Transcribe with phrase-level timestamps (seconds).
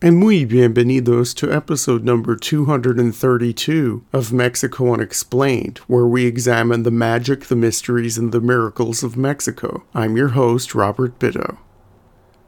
[0.00, 7.46] and muy bienvenidos to episode number 232 of Mexico Unexplained, where we examine the magic,
[7.46, 9.82] the mysteries, and the miracles of Mexico.
[9.94, 11.58] I'm your host, Robert Bitto.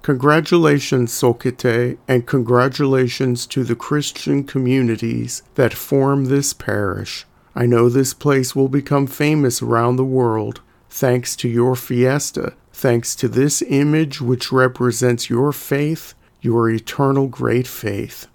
[0.02, 7.26] Congratulations, Zóquite, and congratulations to the Christian communities that form this parish.
[7.56, 13.16] I know this place will become famous around the world thanks to your fiesta, thanks
[13.16, 18.26] to this image which represents your faith your eternal great faith.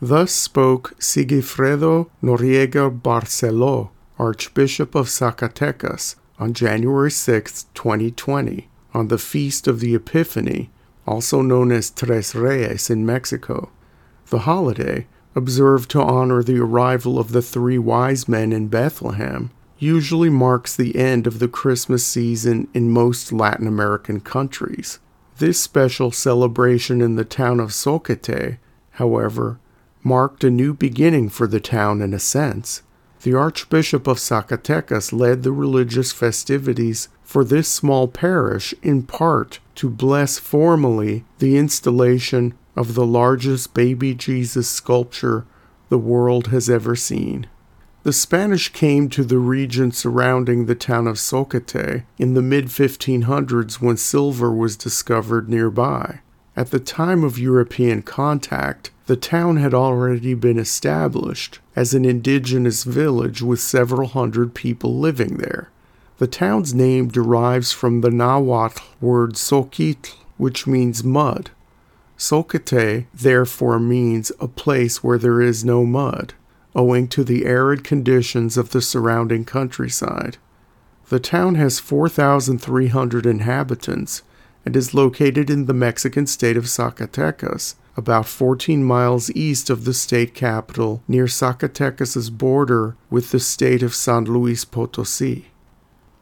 [0.00, 9.66] Thus spoke Sigifredo Noriega Barceló, Archbishop of Zacatecas, on January 6, 2020, on the Feast
[9.66, 10.70] of the Epiphany,
[11.06, 13.70] also known as Tres Reyes in Mexico.
[14.30, 20.28] The holiday, observed to honor the arrival of the three wise men in Bethlehem, usually
[20.28, 24.98] marks the end of the Christmas season in most Latin American countries.
[25.38, 28.58] This special celebration in the town of Zóquite,
[28.92, 29.60] however,
[30.02, 32.82] marked a new beginning for the town in a sense.
[33.22, 39.88] The Archbishop of Zacatecas led the religious festivities for this small parish in part to
[39.88, 45.46] bless formally the installation of the largest baby Jesus sculpture
[45.88, 47.46] the world has ever seen.
[48.04, 53.80] The Spanish came to the region surrounding the town of Zóquite in the mid 1500s
[53.80, 56.20] when silver was discovered nearby.
[56.56, 62.84] At the time of European contact, the town had already been established as an indigenous
[62.84, 65.68] village with several hundred people living there.
[66.18, 71.50] The town's name derives from the Nahuatl word Zoquitl, which means mud.
[72.16, 76.34] Zóquite therefore means a place where there is no mud
[76.78, 80.38] owing to the arid conditions of the surrounding countryside.
[81.08, 84.22] The town has 4,300 inhabitants
[84.64, 89.92] and is located in the Mexican state of Zacatecas, about 14 miles east of the
[89.92, 95.46] state capital near Zacatecas' border with the state of San Luis Potosi.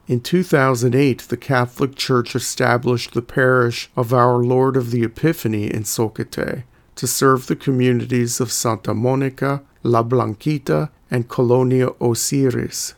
[0.07, 5.83] In 2008, the Catholic Church established the parish of Our Lord of the Epiphany in
[5.83, 6.63] Zóquite
[6.95, 12.93] to serve the communities of Santa Monica, La Blanquita, and Colonia Osiris.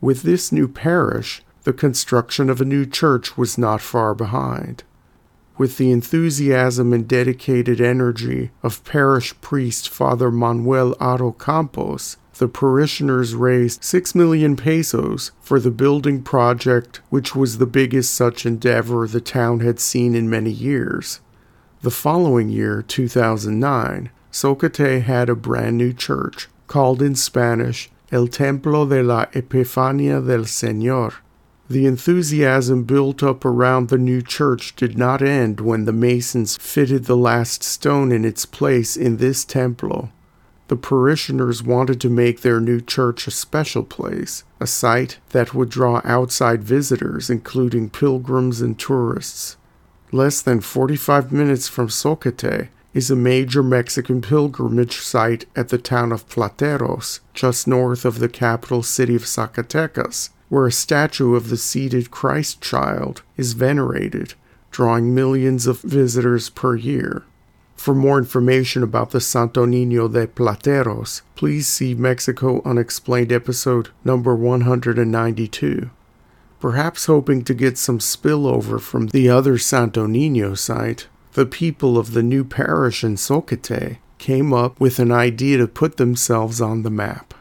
[0.00, 4.82] With this new parish, the construction of a new church was not far behind.
[5.58, 13.34] With the enthusiasm and dedicated energy of parish priest Father Manuel Aro Campos, the parishioners
[13.34, 19.20] raised 6 million pesos for the building project, which was the biggest such endeavor the
[19.20, 21.20] town had seen in many years.
[21.82, 28.86] The following year, 2009, Zóquite had a brand new church called in Spanish El Templo
[28.86, 31.14] de la Epifania del Señor.
[31.68, 37.04] The enthusiasm built up around the new church did not end when the masons fitted
[37.04, 40.10] the last stone in its place in this templo.
[40.66, 45.68] The parishioners wanted to make their new church a special place, a site that would
[45.68, 49.56] draw outside visitors, including pilgrims and tourists.
[50.12, 56.12] Less than 45 minutes from Zóquite, is a major Mexican pilgrimage site at the town
[56.12, 61.56] of Plateros, just north of the capital city of Zacatecas, where a statue of the
[61.56, 64.34] seated Christ child is venerated,
[64.70, 67.24] drawing millions of visitors per year.
[67.76, 74.34] For more information about the Santo Nino de Plateros, please see Mexico Unexplained episode number
[74.34, 75.88] 192.
[76.60, 82.12] Perhaps hoping to get some spillover from the other Santo Nino site, the people of
[82.12, 86.90] the new parish in Zóquite came up with an idea to put themselves on the
[86.90, 87.34] map.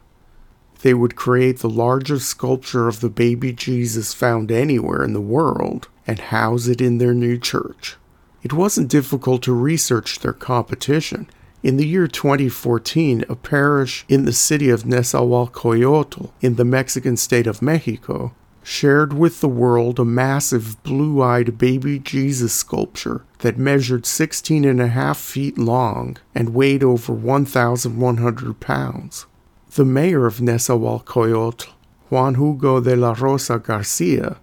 [0.82, 5.90] They would create the largest sculpture of the baby Jesus found anywhere in the world
[6.08, 7.98] and house it in their new church.
[8.44, 11.28] It wasn't difficult to research their competition.
[11.62, 17.48] In the year 2014, a parish in the city of Nezahualcoyotl in the Mexican state
[17.48, 18.34] of Mexico
[18.70, 24.80] shared with the world a massive blue eyed baby Jesus sculpture that measured 16 and
[24.80, 29.26] a half feet long and weighed over 1,100 pounds.
[29.72, 31.68] The mayor of Nezahualcoyotl,
[32.12, 34.38] Juan Hugo de la Rosa Garcia,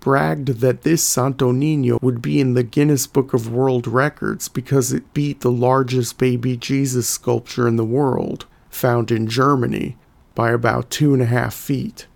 [0.00, 4.90] bragged that this Santo Nino would be in the Guinness Book of World Records because
[4.90, 9.98] it beat the largest baby Jesus sculpture in the world, found in Germany,
[10.34, 12.06] by about two and a half feet.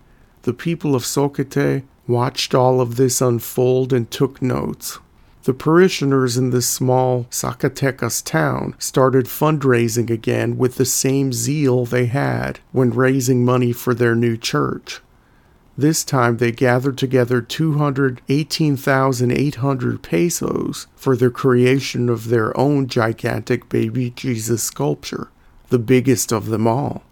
[0.43, 4.97] The people of Zóquite watched all of this unfold and took notes.
[5.43, 12.07] The parishioners in this small Zacatecas town started fundraising again with the same zeal they
[12.07, 15.01] had when raising money for their new church.
[15.77, 24.09] This time they gathered together 218,800 pesos for the creation of their own gigantic baby
[24.11, 25.29] Jesus sculpture,
[25.69, 27.03] the biggest of them all.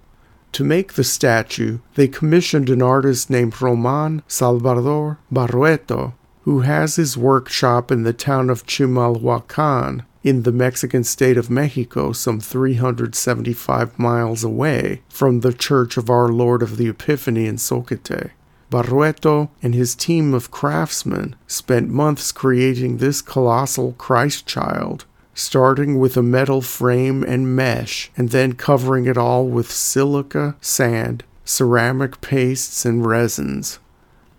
[0.53, 7.17] To make the statue, they commissioned an artist named Roman Salvador Barrueto, who has his
[7.17, 14.43] workshop in the town of Chimalhuacan in the Mexican state of Mexico, some 375 miles
[14.43, 18.31] away from the Church of Our Lord of the Epiphany in Zóquite.
[18.69, 25.05] Barrueto and his team of craftsmen spent months creating this colossal Christ child,
[25.39, 31.23] starting with a metal frame and mesh, and then covering it all with silica, sand,
[31.45, 33.79] ceramic pastes, and resins.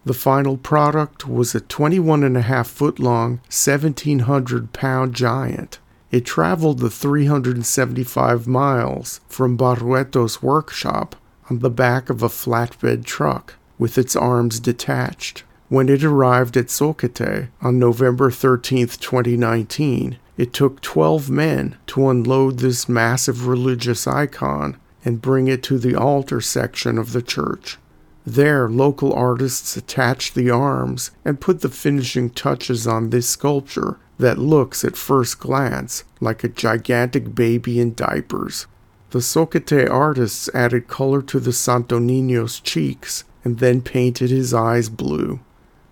[0.04, 5.78] The final product was a 21 and a half foot long, 1700 pound giant.
[6.10, 11.16] It traveled the 375 miles from Barrueto's workshop
[11.48, 15.44] on the back of a flatbed truck with its arms detached.
[15.68, 22.60] When it arrived at Zóquite on November 13, 2019, it took 12 men to unload
[22.60, 27.76] this massive religious icon and bring it to the altar section of the church.
[28.24, 34.38] There, local artists attached the arms and put the finishing touches on this sculpture that
[34.38, 38.66] looks at first glance like a gigantic baby in diapers.
[39.10, 44.88] The Zóquite artists added color to the Santo Niño's cheeks and then painted his eyes
[44.88, 45.40] blue.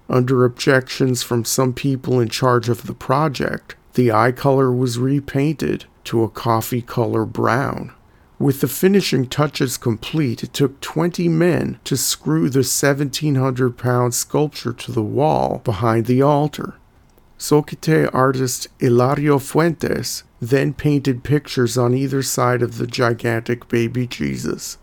[0.09, 5.85] Under objections from some people in charge of the project, the eye color was repainted
[6.05, 7.93] to a coffee color brown.
[8.39, 14.73] With the finishing touches complete, it took 20 men to screw the 1700 pound sculpture
[14.73, 16.77] to the wall behind the altar.
[17.41, 24.79] Zóquite artist Hilario Fuentes then painted pictures on either side of the gigantic baby Jesus.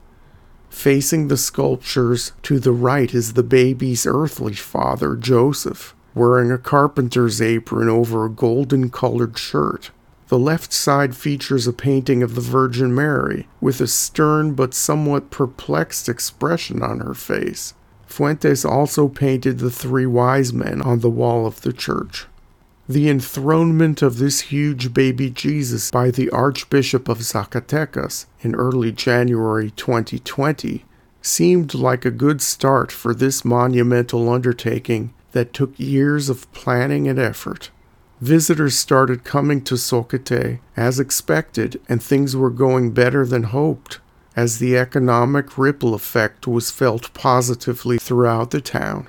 [0.69, 7.41] Facing the sculptures to the right is the baby's earthly father, Joseph, wearing a carpenter's
[7.41, 9.91] apron over a golden colored shirt.
[10.27, 15.29] The left side features a painting of the Virgin Mary, with a stern but somewhat
[15.29, 17.75] perplexed expression on her face.
[18.07, 22.25] Fuentes also painted the three wise men on the wall of the church.
[22.88, 29.71] The enthronement of this huge baby Jesus by the Archbishop of Zacatecas in early January
[29.71, 30.85] 2020
[31.21, 37.19] seemed like a good start for this monumental undertaking that took years of planning and
[37.19, 37.69] effort.
[38.21, 43.99] Visitors started coming to Zóquite as expected, and things were going better than hoped,
[44.37, 49.07] as the economic ripple effect was felt positively throughout the town.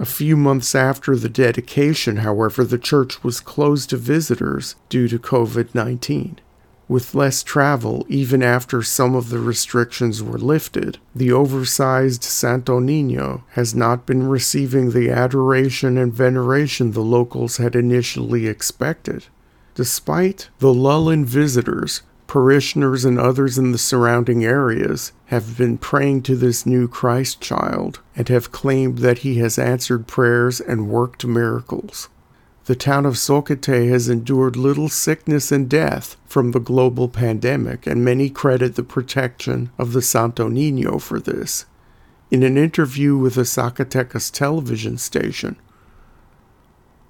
[0.00, 5.20] A few months after the dedication, however, the church was closed to visitors due to
[5.20, 6.40] COVID 19.
[6.88, 13.44] With less travel, even after some of the restrictions were lifted, the oversized Santo Nino
[13.50, 19.26] has not been receiving the adoration and veneration the locals had initially expected.
[19.74, 26.22] Despite the lull in visitors, parishioners and others in the surrounding areas have been praying
[26.22, 31.26] to this new Christ child and have claimed that he has answered prayers and worked
[31.26, 32.08] miracles.
[32.68, 38.04] The town of Zóquite has endured little sickness and death from the global pandemic, and
[38.04, 41.64] many credit the protection of the Santo Nino for this.
[42.30, 45.56] In an interview with a Zacatecas television station,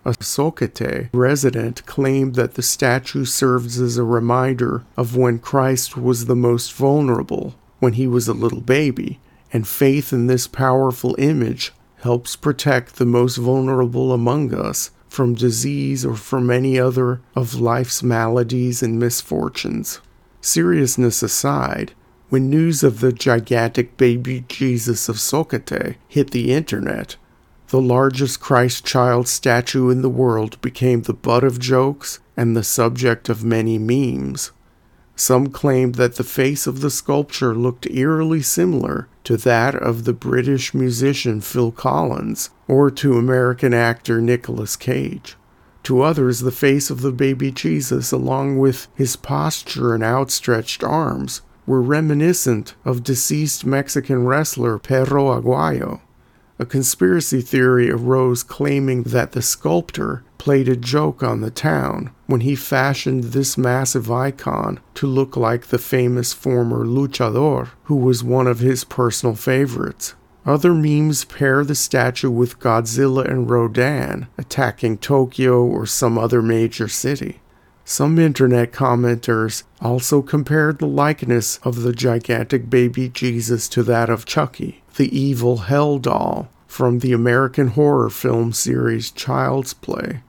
[0.05, 6.27] a Zóquite resident claimed that the statue serves as a reminder of when Christ was
[6.27, 9.19] the most vulnerable, when he was a little baby,
[9.53, 11.73] and faith in this powerful image
[12.03, 18.05] helps protect the most vulnerable among us from disease or from any other of life's
[18.05, 20.01] maladies and misfortunes.
[20.41, 21.93] Seriousness aside,
[22.29, 27.17] when news of the gigantic baby Jesus of Zóquite hit the internet,
[27.71, 32.63] the largest Christ child statue in the world became the butt of jokes and the
[32.63, 34.53] subject of many memes.
[35.21, 40.13] Some claimed that the face of the sculpture looked eerily similar to that of the
[40.13, 45.37] British musician Phil Collins or to American actor Nicolas Cage.
[45.83, 51.43] To others, the face of the baby Jesus, along with his posture and outstretched arms,
[51.67, 56.01] were reminiscent of deceased Mexican wrestler Perro Aguayo.
[56.61, 62.41] A conspiracy theory arose claiming that the sculptor played a joke on the town when
[62.41, 68.49] he fashioned this massive icon to look like the famous former luchador, who was one
[68.49, 70.15] of his personal favorites.
[70.45, 76.89] Other memes pair the statue with Godzilla and Rodan attacking Tokyo or some other major
[76.89, 77.41] city.
[77.91, 84.27] Some internet commenters also compared the likeness of the gigantic baby Jesus to that of
[84.27, 90.21] Chucky, the evil hell doll from the American horror film series Child's Play.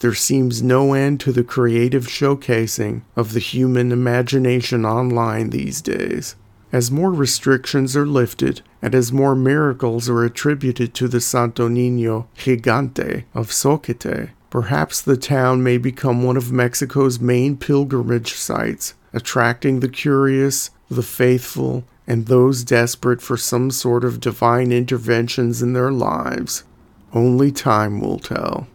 [0.00, 6.36] There seems no end to the creative showcasing of the human imagination online these days.
[6.70, 12.26] As more restrictions are lifted and as more miracles are attributed to the Santo Niño
[12.36, 19.80] Gigante of Zóquite, perhaps the town may become one of Mexico's main pilgrimage sites, attracting
[19.80, 25.92] the curious, the faithful, and those desperate for some sort of divine interventions in their
[25.92, 26.64] lives.
[27.12, 28.66] Only time will tell.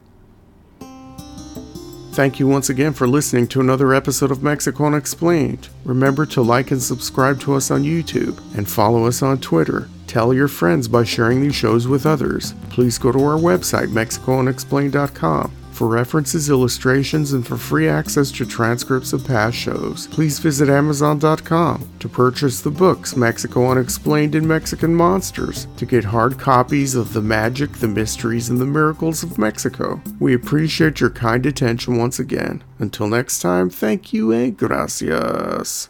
[2.13, 5.67] Thank you once again for listening to another episode of Mexico Unexplained.
[5.83, 9.89] Remember to like and subscribe to us on YouTube and follow us on Twitter.
[10.07, 12.53] Tell your friends by sharing these shows with others.
[12.69, 19.13] Please go to our website, MexicoUnexplained.com for references, illustrations, and for free access to transcripts
[19.13, 25.67] of past shows, please visit Amazon.com to purchase the books Mexico Unexplained and Mexican Monsters
[25.77, 30.01] to get hard copies of The Magic, the Mysteries, and the Miracles of Mexico.
[30.19, 32.63] We appreciate your kind attention once again.
[32.79, 35.89] Until next time, thank you and gracias.